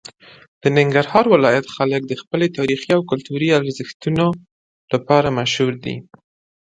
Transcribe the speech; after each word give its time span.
د 0.61 0.63
ننګرهار 0.77 1.25
ولایت 1.33 1.65
خلک 1.75 2.01
د 2.07 2.13
خپلو 2.21 2.45
تاریخي 2.57 2.91
او 2.97 3.01
کلتوري 3.11 3.49
ارزښتونو 3.59 4.25
لپاره 4.93 5.35
مشهور 5.39 5.73
دي. 5.85 5.95